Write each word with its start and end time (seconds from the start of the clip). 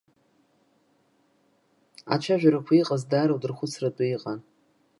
Ацәажәарақәа 2.13 2.73
иҟаз 2.79 3.03
даара 3.09 3.35
удырхәыцыртә 3.35 4.03
иҟан. 4.15 4.39